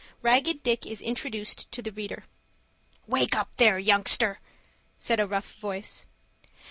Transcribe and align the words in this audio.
RAGGED 0.23 0.63
DICK 0.63 0.87
IS 0.87 0.99
INTRODUCED 1.01 1.71
TO 1.71 1.79
THE 1.83 1.91
READER 1.91 2.25
"Wake 3.05 3.35
up 3.35 3.55
there, 3.57 3.77
youngster," 3.77 4.39
said 4.97 5.19
a 5.19 5.27
rough 5.27 5.53
voice. 5.57 6.07